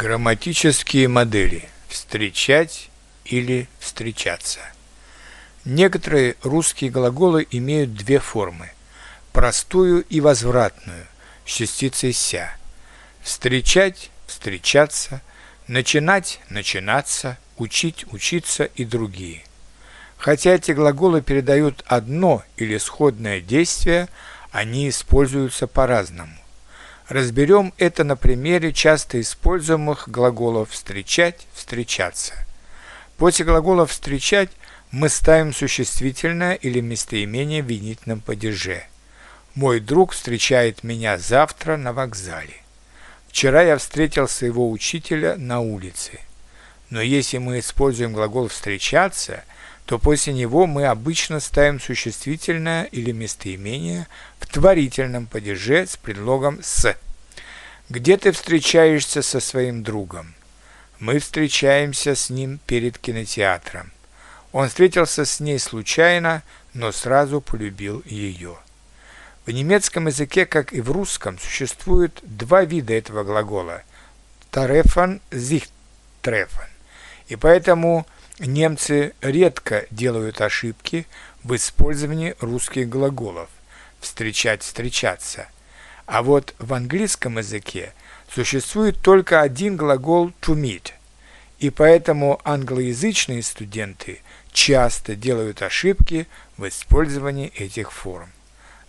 [0.00, 2.88] Грамматические модели «встречать»
[3.24, 4.60] или «встречаться».
[5.64, 8.70] Некоторые русские глаголы имеют две формы–
[9.32, 11.04] простую и возвратную,
[11.44, 12.54] с частицей «ся».
[13.22, 15.20] Встречать– встречаться,
[15.66, 19.42] начинать– начинаться, учить– учиться и другие.
[20.16, 24.06] Хотя эти глаголы передают одно или сходное действие,
[24.52, 26.38] они используются по-разному.
[27.08, 32.34] Разберем это на примере часто используемых глаголов «встречать», «встречаться».
[33.16, 34.50] После глагола «встречать»
[34.90, 38.84] мы ставим существительное или местоимение в винительном падеже.
[39.54, 42.62] Мой друг встречает меня завтра на вокзале.
[43.28, 46.20] Вчера я встретил своего учителя на улице.
[46.90, 49.44] Но если мы используем глагол «встречаться»,
[49.88, 54.06] то после него мы обычно ставим существительное или местоимение
[54.38, 56.94] в творительном падеже с предлогом «с».
[57.90, 60.34] Где ты встречаешься со своим другом?
[60.98, 63.92] Мы встречаемся с ним перед кинотеатром.
[64.52, 66.42] Он встретился с ней случайно,
[66.74, 68.58] но сразу полюбил ее.
[69.46, 73.82] В немецком языке, как и в русском, существует два вида этого глагола–
[74.50, 75.70] «трефан», «sich
[76.22, 76.68] treffen».
[77.28, 78.06] И поэтому
[78.38, 81.06] немцы редко делают ошибки
[81.42, 83.48] в использовании русских глаголов
[83.98, 85.48] «встречать», «встречаться».
[86.08, 87.92] А вот в английском языке
[88.32, 90.92] существует только один глагол to meet,
[91.58, 98.30] и поэтому англоязычные студенты часто делают ошибки в использовании этих форм.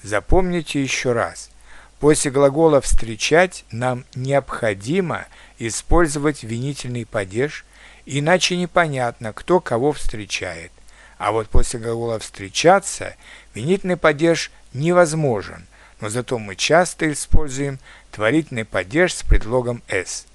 [0.00, 1.50] Запомните еще раз.
[1.98, 5.26] После глагола «встречать» нам необходимо
[5.58, 7.64] использовать винительный падеж,
[8.06, 10.70] иначе непонятно, кто кого встречает.
[11.18, 13.16] А вот после глагола «встречаться»
[13.54, 15.66] винительный падеж невозможен,
[16.00, 17.78] но зато мы часто используем
[18.10, 20.26] творительный падеж с предлогом «с».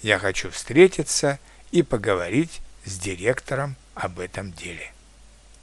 [0.00, 1.38] Я хочу встретиться
[1.72, 4.92] и поговорить с директором об этом деле.